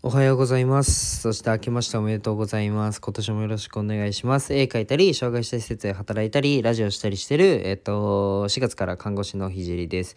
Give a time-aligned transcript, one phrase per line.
[0.00, 1.22] おはようございます。
[1.22, 3.00] そして明けましておめでとうございます。
[3.00, 4.54] 今年もよろしくお願いします。
[4.54, 10.14] 絵描いたり、障害者施設で働いたり、ラジオしたりしてる、えっと、4月から看護師のひじりです。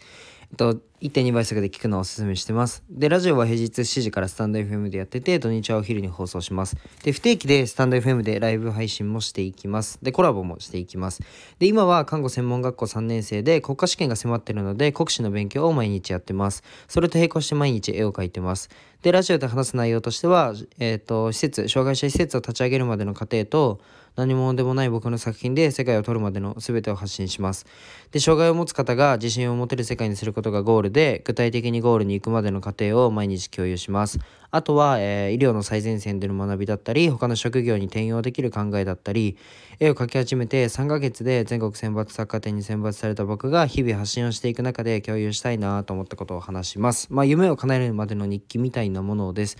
[0.52, 2.84] えっと、1.2倍速で聞くのをおすすめしてます。
[2.90, 6.76] で、ラジオは平日7時からスタンド FM でやってて、土日はお昼に放送します。
[7.02, 9.98] で、不定期でスタンド FM でライブ配信もしていきます。
[10.02, 11.22] で、コラボもしていきます。
[11.58, 16.62] で、今は看護専門学校3年生で国家試験が迫ってるので、国試の勉強を毎日やってます。
[16.86, 18.68] それと並行して毎日絵を描いてます。
[19.00, 23.80] で、ラジオで話す内容としては、えっ、と、施設、障害者施設を立ち上げるまでの過程と、
[24.16, 27.66] 何者でもない僕の作品で世界を取るまでの全てを発信します。
[28.10, 34.18] で、障害を持つ方が自信を持てる世界にすることがゴールで、具体的にゴールに行くまでの過程を毎日共有します。
[34.50, 39.38] あとは、えー医療の最前線での学びだったり、他の職業に転用できる考えだったり、
[39.80, 47.08] 絵を描き始めて3ヶ月で全国選抜作家展に選抜された僕が日々発信をしていく中で共有したいなと思ったことを話します。
[47.10, 49.56] まあ、夢を叶えるまでの日記みたいなものです。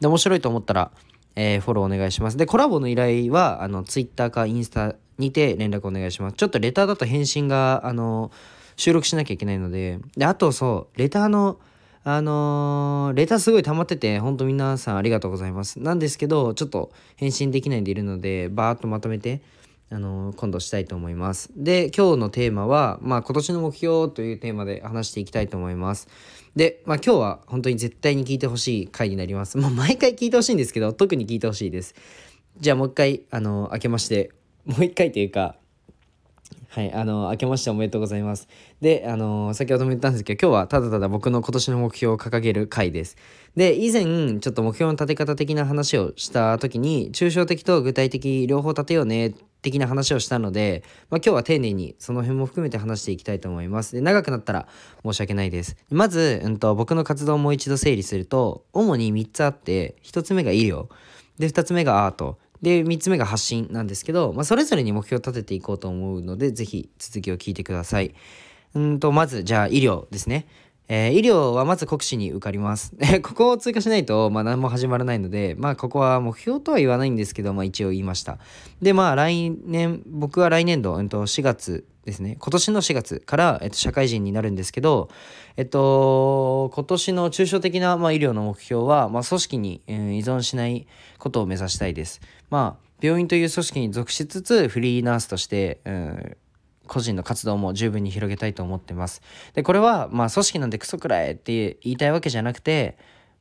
[0.00, 0.90] で、面白いと思ったら、
[1.36, 2.36] えーフォローお願いします。
[2.36, 6.36] で、コラボの依頼は、あの、Twitter かインスタにて連絡お願いします。
[6.36, 8.30] ちょっとレターだと返信が、あの、
[8.76, 11.58] 収録しなきゃいけないので、で、あとそう、レターの、
[12.06, 15.80] あのーレターすごい溜まってて、ほんと皆さんありがとうございます。
[15.80, 19.40] なんですけど、ちょっと返信できないんでいるので、バーっとまとめて、
[19.90, 21.50] あの今度したいと思います。
[21.56, 26.08] で、今日のテーマは、まあ今年の目標というテーマで話していきたいと思います。
[26.56, 29.58] で、まあ今日は本当に絶対に聞いてほしい回になります。
[29.58, 31.94] もう毎回聞いてほしいんですけど、特に聞いてほしいです。
[32.58, 34.30] じゃあもう一回、あの明けまして、
[34.64, 35.56] もう一回というか、
[36.74, 38.48] はい、あの、明けましておめでとうございます。
[38.80, 43.16] で、あの、先ほども言ったんですけど、今日はただただ僕の今年の目標を掲げる回です。
[43.54, 53.96] で、以前、ちょっと目標の立て方的な話をした時に、抽象的と具体的両方立てようね、的な話をしたので、まあ、今日は丁寧にその辺も含めて話していきたいと思います。
[53.96, 54.68] で、長くなったら
[55.02, 55.76] 申し訳ないです。
[55.90, 60.88] まず、うんと、僕の活動をもう一度整理すると、主に3つあって、1つ目が医療、
[61.38, 68.14] で、2つ目がアート、で3つ目が発信なんですけど、まあ、それぞれに目標を立てていこうと思うので是非続きを聞いてください。
[68.74, 70.46] うんとまずじゃあ医療ですね。
[70.88, 72.92] えー医療はまず国試に受かります。
[73.22, 78.38] ここを通過しないと、まあ、何も始まらないので、まあ、ここは目標とは言わないんですけど、まあ、一応言いました。
[78.82, 85.08] で、まあ、来年、僕は来年度、うん、と4月ですね、今年の4月から、えっと、社会人になるんですけど、
[85.56, 90.86] えっと、今年の抽象的な、まあ、医療の目標は、まあ、組織に、えー依存しない
[91.18, 92.20] ことを目指したいです。
[92.50, 96.36] まあ、病院という組織に属しつつ、フリーナースとして、うん
[96.86, 99.22] 個人の活動も十分に広げたいと思ってます。
[99.54, 102.96] で、これは、まあ、組織なんてクソくらえって言いたいわけじゃなくて、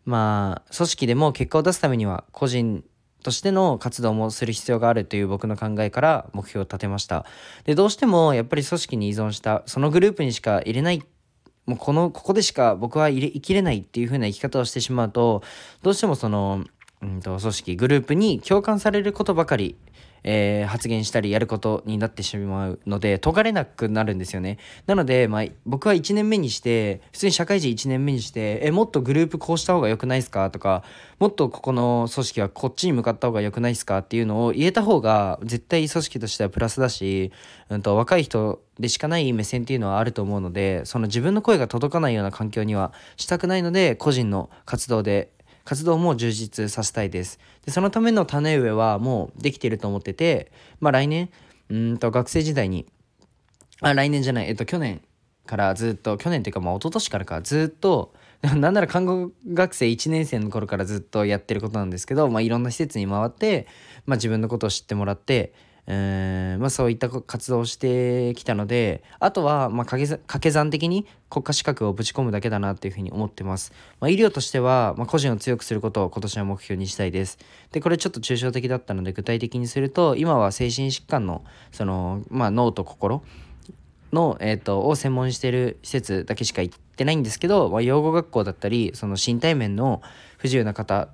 [0.05, 2.83] まあ、組織でも結果を出すためには、個人
[3.23, 7.25] としての活動もする必要があるという僕の考えから目標を立てました。
[7.63, 11.03] で、どうしてもやっぱり組織に依存した、そのグループにしか入れない
[11.65, 15.43] もうこの、ここでしか僕は入れ生きれないっていう風な生き方をしてしまうと、
[15.81, 16.65] どうしてもその、
[17.01, 19.77] うんと、組織、グループに共感されることばかり、
[20.23, 24.57] えー発言したりやることになってしまうので、解かれなくなるんですよね。
[24.87, 30.49] なので、まあ、僕は1年目にして、普通に社会人1年目にして、え、もっとグループこうした方が良くないですか？
[30.49, 30.83] とか、
[31.19, 33.99] もっとここの組織はこっちに向かった方が良くないですか？
[33.99, 37.31] っていうのを言えた方が、絶対組織としてはプラスだし、
[37.69, 45.31] うんと、若い人でしかない目線っていうのはあると思うので、その自分の声が届かないような環境にはしたくないので、個人の活動で、
[45.63, 47.39] 活動も充実させたいです。
[47.65, 51.29] で、そのための種植えはもうできていると思ってて、まあ来年、
[51.69, 52.85] うんと学生時代に、
[53.81, 55.01] あ、来年じゃない、えっと、去年
[55.45, 63.67] からずっと、去年っていうか、まあ、一昨年からか、ずっと、 なんなら看護学生1年生の頃からずっとやってることなんですけど、まあ、いろんな施設に回って、
[64.05, 65.53] まあ、自分のことを知ってもらって、
[65.85, 77.37] えーまあ、そういった活動をしてきたのであとはまあ掛け算的に国家資格をぶち込むだけだなっていうふうに思ってます、まあ、医療としては、まあ、個人を強くすることを今年は目標にしたいです。
[77.71, 83.23] でこれちょっと抽象的だったので具体的にすると今は精神疾患のその、まあ、脳と心
[84.13, 90.01] の、えー、とを専門にしている施設だけしか行ってないんですけど、まあ、養護学校だったりその身体面の
[90.37, 91.09] 不自由な方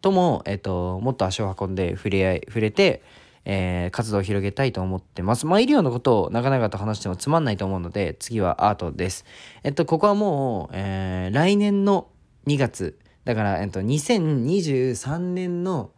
[0.00, 3.02] とも、えー、ともっと足を運んで触れ合い触れて、
[3.46, 5.46] えー活動を広げたいと思ってます。
[5.46, 9.24] まあ医療のことを長々と話してもつまんないと思うので次はアートです。
[9.62, 12.08] えっとここはもう、えー来年の
[12.46, 15.90] 2月だから、えっと、2023年の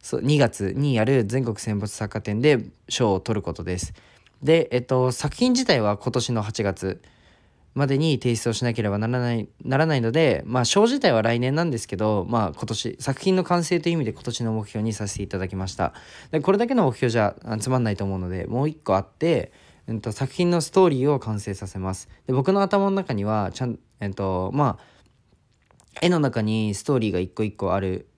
[0.00, 3.92] そ2月にやる全国選抜作家展で賞を取ることです。
[4.42, 7.02] で、えっと、作品自体は今年の8月
[7.74, 15.94] までに提出をしなければならないならないので、まあ、賞自体は来年なんですけど、まあ、今年作品の完成という意味で今年の目標にさせていただきました。
[16.30, 19.52] でこれだけの目標じゃつまんないと思うのでもう一個あって、
[19.86, 22.08] うん、と作品のストーリーを完成させます。
[22.26, 24.92] で僕の頭の中にはちゃん、えっとまあ
[26.00, 28.08] 絵の中にストーリーが一個一個ある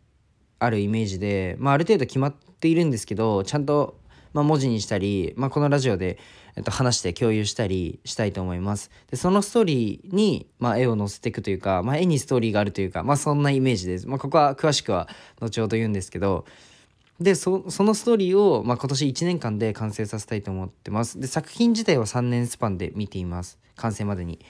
[0.58, 3.98] あるイメージで、まあ、ある程度決まっているんですけどちゃんと、
[4.34, 6.18] まあ、文字にしたり、まあ、このラジオで、
[6.56, 8.90] えっと、話して共有したりしたいと思います。
[9.10, 15.08] でそのストーリーに、まあ、絵を載せていくというか、まあ、絵にストーリーがあるというか、まあ、そんなイメージです、まあ、ここは詳しくは
[15.40, 16.44] 後ほど言うんですけど
[17.20, 21.20] でそのストーリーを、まあ、今年1年間で完成させたいと思ってます。
[21.20, 23.58] で作品自体は3年スパンで見ています。
[23.76, 24.40] 完成までに。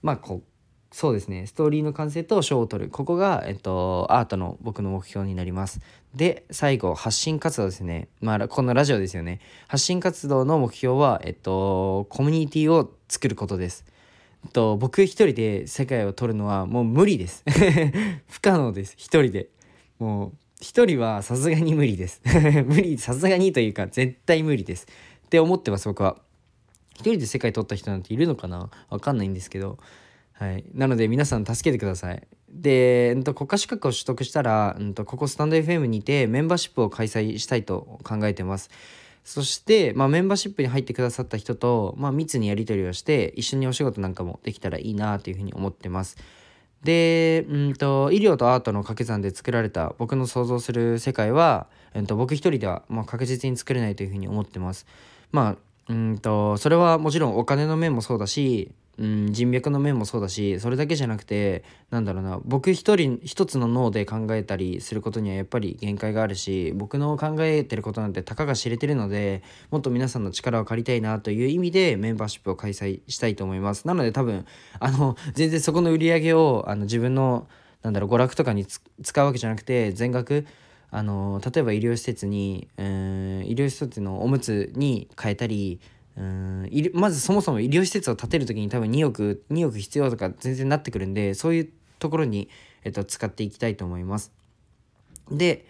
[0.00, 0.42] まあこう
[0.90, 1.46] そうですね。
[1.46, 2.90] ストーリーの完成と賞を取る。
[2.90, 5.80] ここが、えっと、アートの僕の目標になります。
[6.14, 8.08] で最後発信活動ですね。
[8.20, 9.40] まあこのラジオですよね。
[9.68, 13.84] 発信活動の目標はえっとコミュニティを作ることです。
[14.52, 17.44] と僕一人で世界を取るのはもう無理です。
[18.28, 18.94] 不可能です。
[18.96, 19.48] 一人で。
[19.98, 22.22] もう一人はさすがに無理です。
[22.66, 24.86] 無理さすがにというか絶対無理です。
[25.26, 26.16] って思ってます僕は。
[26.94, 28.70] 一人で世界取った人なんているのかな？
[28.88, 29.78] わかんないんですけど。
[30.38, 32.22] はい、なので皆さん助けてください。
[32.48, 38.70] で、うん、と国家資格を取得したら、うん、とここスタンド FM にてメンバーシップを開催したいと考えてます。
[39.24, 46.16] そして、まあ、メンバーシップに入ってくださった人と、まあ、密にやり取りをして一緒にお仕事なんかもできたらいいなというふうに思ってます。
[46.84, 54.86] で、うんと、医療とアートの掛け算で作られた僕の想像する世界は、うんと、僕一人では、まあ、確実に作れないというふうに思ってます。
[55.32, 73.86] まあ、うんと、それはもちろんお金の面もそうだし、うん、人脈の面もそうだしそれだけじゃなくてなんだろうな僕一人一つの脳で考えたりすることにはやっぱり限界があるし僕の考えてることなんてたかが知れてるのでもっと皆さんの力を借りたいなという意味でメンバーシップを開催したいと思います。
[73.86, 74.44] なので多分
[74.80, 77.46] あの全然そこの売り上げをあの自分の
[77.82, 80.44] なんだろう娯楽とかに使うわけじゃなくて全額
[80.90, 85.80] あの例えば医療施設に、えー、医療施設のおむつに変えたり
[86.18, 91.68] うんまずそもそも医療施設を建てる時に多分2億2億必要とか全然なってくるんでそういう
[92.00, 92.48] ところに、
[92.82, 94.32] えっと、使っていきたいと思います。
[95.30, 95.64] で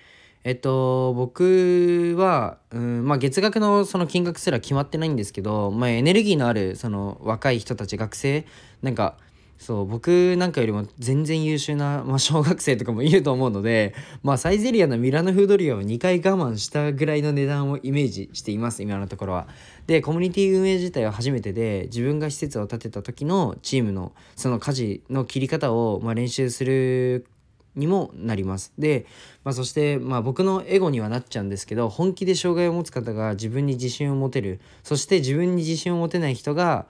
[0.44, 8.46] えっと僕は、うんまあ、月額のその金額すら決まってないんですけど、まあ、エネルギーのあるその若い人たち学生
[8.80, 9.18] なんか
[9.58, 19.48] そう僕なんかよりも全然優秀な、まあ、小学生とかもいると思うので、 まあ、サイゼリアのミラノフードリアを2回我慢したぐらいの値段をイメージしています今のところは。
[19.88, 27.26] でコミュニティ運営自体は初めてで自分が施設を建てた時のチームのその舵の切り方を、まあ、練習する
[27.74, 28.72] にもなります。
[28.78, 29.06] で、
[29.44, 36.86] まあ、そして、まあ、僕のエゴにはなっちゃうんですけど本気で障害を持つ方が自分に自信を持てるそして自分に自信を持てない人が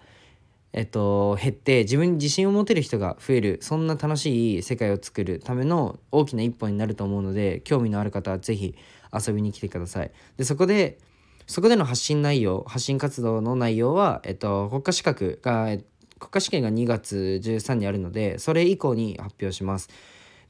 [0.73, 8.75] えっと、減って自分に自信を持てる人が増えるそんな楽しい世界を作るための大きな一歩になると思うので興味のある方は是非
[9.13, 10.11] 遊びに来てください。
[10.37, 10.99] でそこで
[11.47, 15.77] そこでの発信内容発信活動の内容は、えっと、国家資格が
[16.19, 19.89] 国家試験が2月13にあるのでそれ以降に発表します。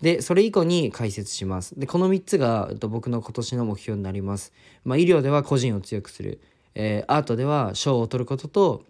[0.00, 1.78] でそれ以降に解説します。
[1.78, 4.52] でこの3つが、えっと、僕の今年の目標になります。
[4.84, 6.40] まあ、医療では個人を強くする、
[6.74, 8.84] えー、アートでは賞を取ることと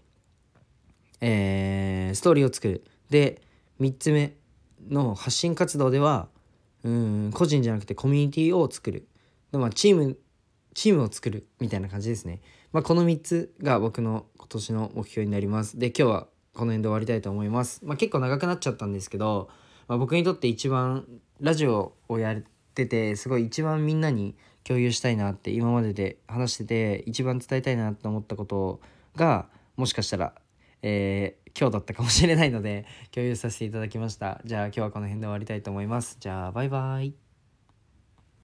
[1.21, 2.85] えー、ストーリーを作る。
[3.11, 3.43] で
[3.81, 4.35] 3つ目
[4.89, 6.29] の発信活動では
[6.85, 9.07] うん個人じゃなくてコミュニティを作る。
[9.53, 10.19] で、まあ、チーム
[10.75, 12.41] チームを作るみたいな感じですね、
[12.73, 15.79] まあ、この3つが僕の今年の目標になります。
[15.79, 19.49] で今日はこの辺で終わりたいと思います、まあ、結構長くなっちゃったんですけど、
[19.87, 21.07] まあ、僕にとって一番
[21.41, 22.43] ラジオをやっ
[22.75, 28.81] ててすごい一番みんなに共有したいなって今までで話してて一番伝えたいなと思ったこと
[29.15, 30.35] がもしかしたら
[30.83, 34.41] えー、今日だったかもしれないので共有させていただきました。
[34.45, 36.17] じゃあ今日はこの辺で終わりたいと思います。
[36.21, 37.28] じゃあバイバイ。